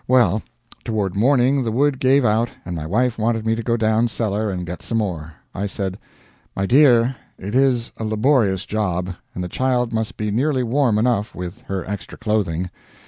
Well, 0.07 0.41
toward 0.83 1.15
morning 1.15 1.61
the 1.61 1.71
wood 1.71 1.99
gave 1.99 2.25
out 2.25 2.49
and 2.65 2.75
my 2.75 2.87
wife 2.87 3.19
wanted 3.19 3.45
me 3.45 3.53
to 3.53 3.61
go 3.61 3.77
down 3.77 4.07
cellar 4.07 4.49
and 4.49 4.65
get 4.65 4.81
some 4.81 4.97
more. 4.97 5.33
I 5.53 5.67
said: 5.67 5.99
"My 6.55 6.65
dear, 6.65 7.15
it 7.37 7.53
is 7.53 7.91
a 7.97 8.03
laborious 8.03 8.65
job, 8.65 9.13
and 9.35 9.43
the 9.43 9.47
child 9.47 9.93
must 9.93 10.17
be 10.17 10.31
nearly 10.31 10.63
warm 10.63 10.97
enough, 10.97 11.35
with 11.35 11.61
her 11.67 11.85
extra 11.87 12.17
clothing. 12.17 12.71